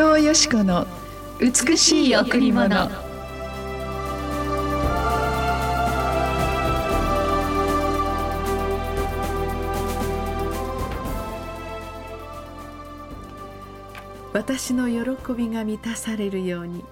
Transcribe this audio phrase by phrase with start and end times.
[0.00, 0.86] 藤よし子の
[1.40, 2.88] 美しい贈り物。
[14.32, 16.84] 私の喜びが満たされるように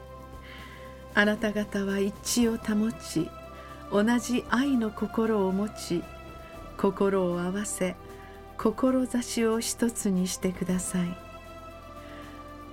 [1.15, 3.31] あなた方は一致を保ち
[3.93, 6.03] 同じ愛の心を持ち
[6.77, 7.95] 心を合わせ
[8.59, 11.26] 志を一つにしてください。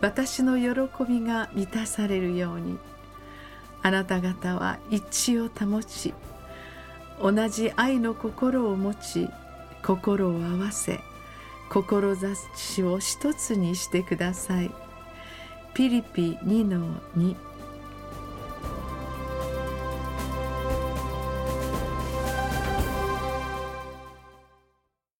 [0.04, 2.78] 私の喜びが満たされるように。
[3.84, 6.14] あなた方は一致を保ち
[7.22, 9.30] 同じ愛の心を持ち
[9.82, 11.02] 心を合わせ
[11.70, 14.72] 志を一つにしてください。
[15.74, 17.36] ピリピ2の2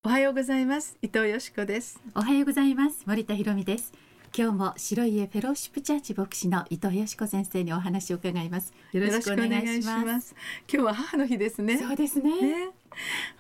[0.04, 0.98] おはようございます。
[1.02, 2.02] 伊藤よしこです。
[2.16, 3.04] おはようございます。
[3.06, 4.13] 森田博美です。
[4.36, 8.74] 今日も白い家フェローシップチャーチ牧師の伊藤よしこ先生にお話を伺います。
[8.92, 10.36] よろしくお願いします。
[10.68, 11.78] 今日は母の日ですね。
[11.78, 12.42] そうですね。
[12.42, 12.70] ね。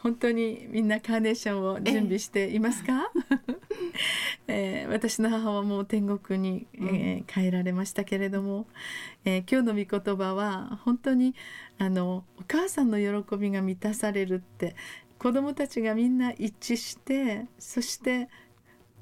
[0.04, 3.12] 本当にみんなカーネーションを準備していますか、
[4.48, 8.68] えー、私の母はもう天国に、えー、帰られましたけれども、
[9.26, 11.34] えー、今日の御言葉は本当に
[11.80, 14.76] あのお母さんの喜びが満たされるって
[15.18, 18.30] 子どもたちがみんな一致してそして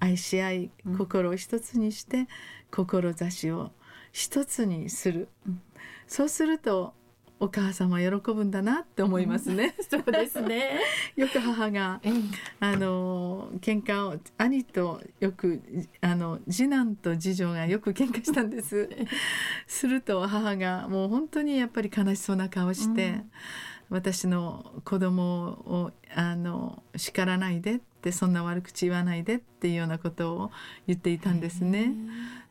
[0.02, 2.28] 愛し合い心を一つにして、
[2.72, 3.72] 志を
[4.12, 5.62] 一つにする、うん、
[6.08, 6.94] そうすると
[7.40, 9.76] お母様喜ぶんだなって思いますね。
[9.78, 10.80] うん、そうですね。
[11.16, 15.62] よく母が、うん、あの喧嘩を兄とよく
[16.02, 18.90] あの次男と次女がよく喧嘩したんです。
[19.68, 23.32] すると母がもう本当にやっぱり悲しそうな顔して、うん、
[23.90, 30.52] 私の子供をあの叱らないでってそんな悪口言わないでっていうようなことを
[30.88, 31.94] 言っていたんですね。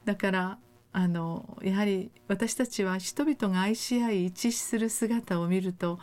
[0.05, 0.59] だから
[0.93, 5.99] あのやはり私たちは人々が愛し合い一致する姿を見ると、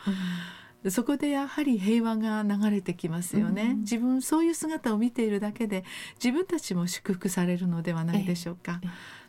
[0.82, 5.84] うん、そこでやはり平和が流れてきますよね、うん、自分そういう姿を見ているだけで
[6.22, 8.80] 自分たちも祝福されるのではないでしょうか。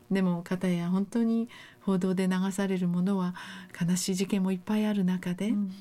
[0.10, 1.50] でも片や本当に
[1.82, 3.36] 報道で流されるものは
[3.80, 5.72] 悲しい事件もいっぱいある中で、うん、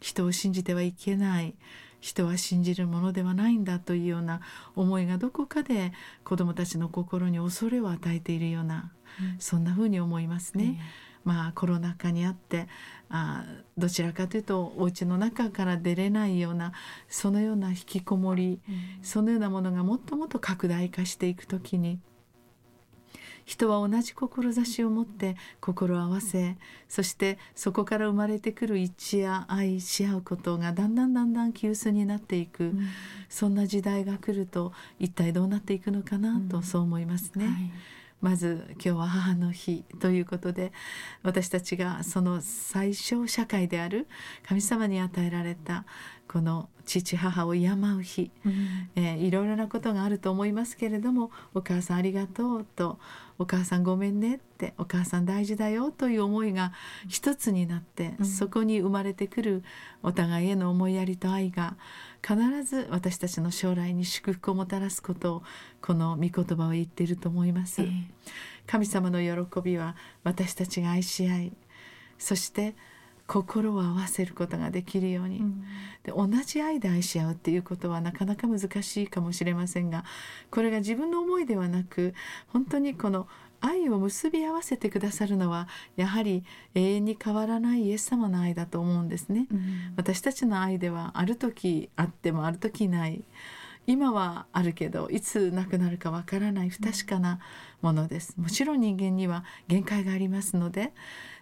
[0.00, 1.54] 人を信じてはいけない
[2.00, 4.40] 人は信じるものではないんだというような
[4.76, 5.92] 思いがどこかで
[6.24, 10.80] 子どもたちの心に恐れを与えているような、うん、そんなふうに思いますね。
[11.24, 12.68] まあ、コロナ禍にあって
[13.10, 13.44] あ
[13.76, 16.72] どちらかというとお家の中から出れないような
[17.08, 22.00] そのような引きこもり、うん、そのようなものがもっともっと拡大化していく時に
[23.48, 32.88] 人は同じ志を持って心を合わせそしてそこから生まれてくる一致や愛し合うことがだんだんだんだん急須になっていく、うん、
[33.30, 37.46] そんな時代が来ると一体どうなっていくのかなと、そう思いますね。
[37.46, 37.70] はい。
[38.20, 40.72] まず今日は母の日ということで
[41.22, 44.08] 私たちがその最小社会である
[44.46, 45.84] 神様に与えられた
[46.28, 52.98] この父母を敬う日、うん、えー、いろいろなことがあると思いますけれども「お母さんありがとう」と
[53.38, 56.72] 「お母さんごめんね」って「お母さん大事だよ」という思いが
[57.08, 59.62] 一つになって、うん、そこに生まれてくる
[60.02, 61.76] お互いへの思いやりと愛が
[62.26, 65.42] 必ず私たちの将来に祝福をもたらすことを
[65.80, 67.82] この御言葉を言っていると思います。
[67.82, 68.04] えー、
[68.66, 71.52] 神様の喜びは私たちが愛し合い
[72.18, 72.74] そして
[73.28, 75.62] 「心を合わせることができるように、うん、
[76.02, 80.04] で同じ愛で愛し合うっていうことはなかなか難しいかもしれませんが
[80.50, 82.14] これが自分の思いではなく
[82.48, 83.28] 本当にこの
[83.60, 86.42] 愛を結び合わせてくださるのはやはり
[86.74, 93.22] 永遠に変わらないイエス様の愛だと思うんですね、うん、私たちの愛ではある時あってもある時ない
[93.88, 97.40] 今はあるけどいつなくなるかわからない不確かな
[97.80, 98.34] ものです。
[98.36, 100.92] もちろん人間には限界がありますので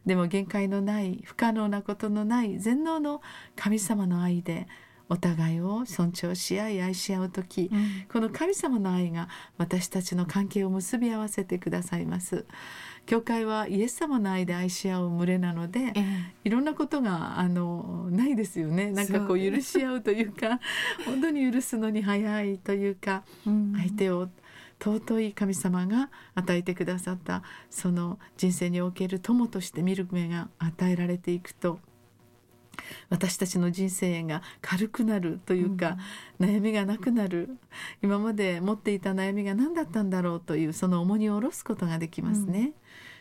[0.07, 3.21] でも限界のない不可能なことのない全能の
[3.57, 4.69] 神様の愛で
[5.09, 9.29] お互いを尊重し合い愛し合う時、うん、この神様の愛が
[9.59, 12.45] 私たちの関係を結び合わせてくださいます
[13.07, 18.91] 教会はイエス様の愛で愛し合う群れなので、えー、いろんなことがあのないですよね。
[18.91, 20.61] なんかこう許し合うというか
[21.07, 24.29] 本当に許すのに早いというか、うん、相手を
[24.81, 31.79] 尊い神様が与えてくださったその人生における友として見る目が与えられていくと
[33.09, 35.97] 私たちの人生が軽くなるというか、
[36.39, 37.57] うん、悩みがなくなる。
[38.03, 42.61] 今まで持っていた悩みが何だったんだろうというその重荷を下ろすことができますね。
[42.61, 42.73] うん、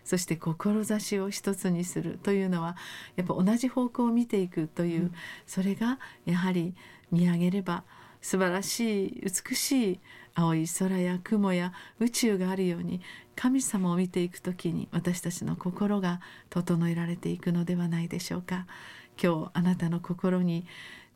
[0.03, 2.75] そして志を一つにするというのは
[3.15, 5.13] やっぱ同じ方向を見ていくという、うん、
[5.45, 6.75] それがやはり
[7.11, 7.83] 見上げれば
[8.21, 9.99] 素晴らしい美しい
[10.33, 13.01] 青い空や雲や宇宙があるように
[13.35, 16.19] 神様を見ていくときに私たちの心が
[16.49, 18.65] 整えられていくのではないでしょうか
[19.21, 20.65] 今日あなたの心に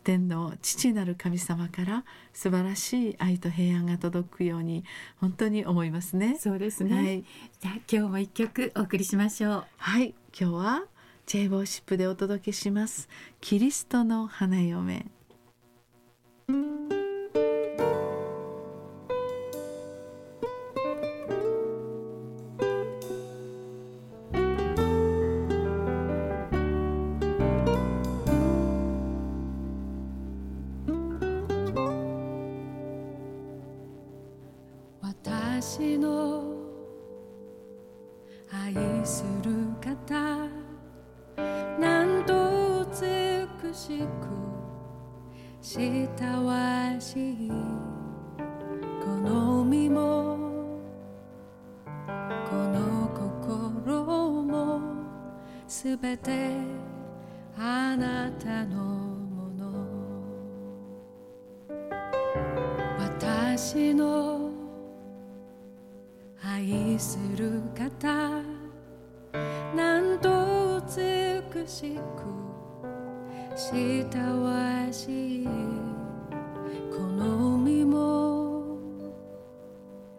[0.04, 4.84] 天の父なる神様から素晴らしい愛と平安が届くように
[5.20, 6.38] 本当に思いますね。
[6.40, 7.24] そうですね、はい、
[7.60, 9.66] じゃあ今日も一曲お送りしましょう。
[9.78, 10.16] はい。
[10.40, 10.84] 今日は
[11.26, 13.10] J ボーシップでお届けします。
[13.42, 15.06] キリストの花嫁
[39.06, 39.52] する
[39.82, 40.48] 方
[41.80, 44.06] なんと美しく
[45.62, 47.52] したわしい
[49.02, 50.38] この身も
[52.50, 54.04] この心
[54.44, 54.82] も
[55.68, 56.52] すべて
[57.58, 60.10] あなたのもの。
[62.98, 64.50] 私の
[66.42, 68.39] 愛する方
[71.60, 75.48] 美しくしたわしい
[76.90, 78.78] この身も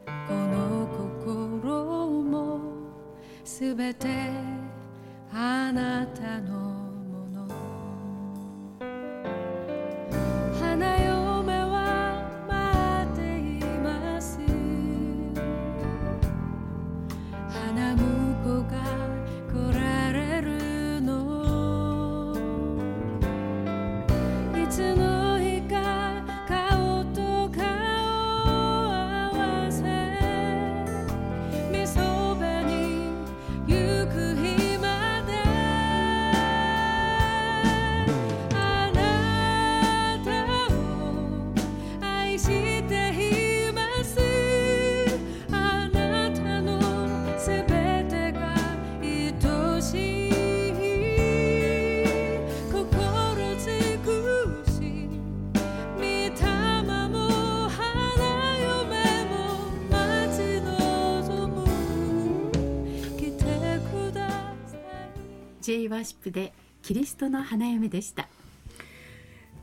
[0.05, 0.87] この
[1.25, 2.61] 心も
[3.43, 4.07] すべて
[5.33, 6.60] あなたの
[65.71, 66.53] J ワーシップで
[66.83, 68.27] キリストの花嫁でした。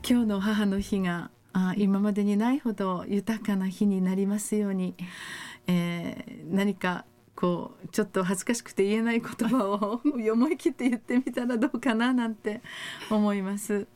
[0.08, 4.94] 今日の母の日があ今までにないほど豊かな日になりますように、
[5.66, 7.04] えー何か
[7.36, 10.00] こうちょっと恥ずかしくて言えない言葉を
[10.32, 12.62] 思い切って言ってみたらどうかななんて
[13.10, 13.86] 思います。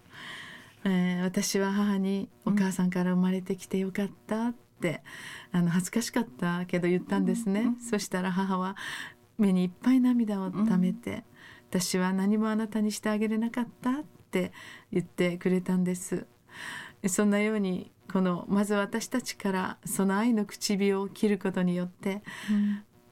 [0.85, 5.01] えー私は母に「お母さんから生まれてきてよかった」って、
[5.51, 8.77] あの恥ずかしかったけど言ったんですね、そしたら母は
[9.39, 11.25] 目にいっぱい涙をためて、
[11.73, 13.95] 私は何もあなたにしてあげれなかったっ
[14.31, 14.53] て
[14.93, 16.27] 言ってくれたんです。
[17.09, 22.21] そんなようにこのまず私たちからその愛の唇を切ることによって、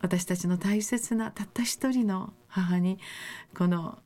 [0.03, 2.99] 私たちの大切なたった一人の母に
[3.57, 3.99] この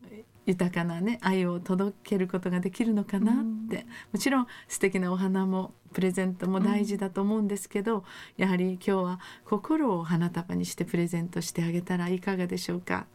[0.46, 3.36] 豊かなね愛を届けることができるのかなっ
[3.68, 8.04] て、もちろん素敵なお花もプレゼントも大事だと思うんですけど、
[8.36, 13.08] やはり今日は心を花束にしてプレゼントしてあげたらいかがでしょうか。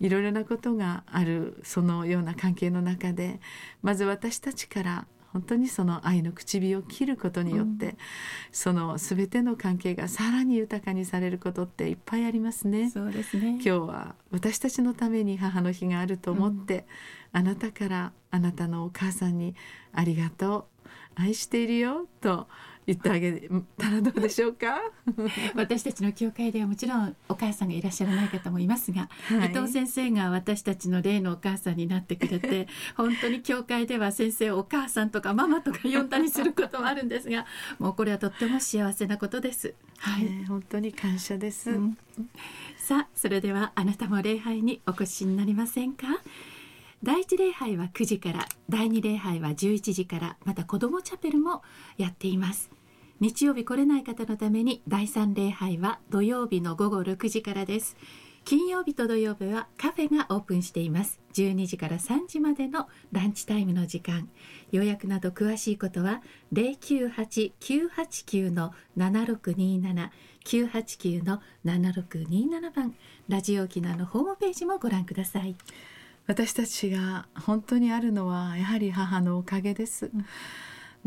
[0.00, 3.40] いろいろなことがあるそのような関係の中で
[3.82, 7.96] まず私たちから本当にその愛の唇を切ることによって、
[8.50, 12.90] その全ての関係がさらに豊かにされることっていっぱいありますね。
[12.90, 13.50] そうですね。
[13.56, 16.86] 今日は私たちのために母の日があると思って、
[17.32, 19.54] あなたからあなたのお母さんに
[19.92, 22.48] 「ありがとう愛しているよ」と
[22.88, 24.80] 言ってあげたらどうでしょうか？
[25.54, 29.50] 私たちの教会ではもちろんお母さんがいらっしゃらない方もいますが、はい。
[29.50, 32.66] 伊藤先生が私たちの例のお母さんになってくれて
[32.96, 37.44] 本当に教会では先生をお母さんとかママとか呼んだりすることもあるんですが
[37.78, 39.74] もうこれはとっても幸せなことです。
[39.98, 41.98] はい、ね本当に感謝です、うん。
[42.78, 46.06] さあそれではあなたも礼拝にお越しになりませんか？
[47.00, 51.62] 第一礼拝は9時から第二礼拝は11時からまた子どもチャペルも
[51.96, 52.72] やっています
[53.20, 57.96] 日曜日来れない方のために第三礼拝は土曜日の午後6時からです。
[58.44, 61.18] 金曜日と土曜日はカフェがオープンしています。
[61.34, 64.28] 12時から3時までのランチタイムの時間。
[64.70, 66.22] 予約など詳しいことは
[66.52, 70.10] 098-989の7627
[70.44, 72.94] 989の7627番。
[73.28, 75.56] ラジオ沖縄のホームページもご覧ください。
[76.28, 80.10] 私たちが本当にあるのはやはり母のおかげです、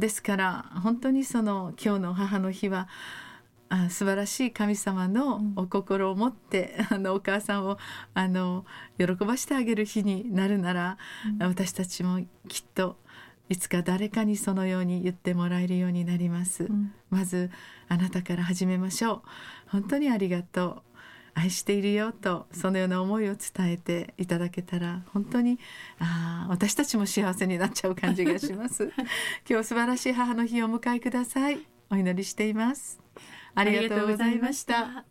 [0.01, 2.89] ですから本当にその今日の母の日は
[3.69, 7.77] あ素晴らしい神様のお心を持って、あのお母さんを
[8.13, 8.65] あの
[8.97, 10.97] 喜ばしてあげる日になるなら、
[11.39, 12.97] 私たちもきっと
[13.47, 16.63] いつか誰かにそのように言ってもらえるようになります。
[16.63, 17.49] んまず
[17.87, 19.21] あなたから始めましょう。
[19.67, 20.90] 本当にありがとう。
[21.33, 25.59] 愛しているよとそのような思いを伝えていただけたら本当に
[25.99, 28.91] あー私たちも幸せになっちゃう感じがします。
[29.49, 31.59] 今日素晴らしい母の日をお迎えください。
[31.89, 32.99] お祈りしています。
[33.55, 35.10] ありがとうございました